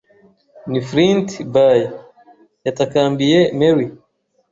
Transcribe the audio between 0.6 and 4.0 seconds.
“Ni Flint, by——!” yatakambiye Merry.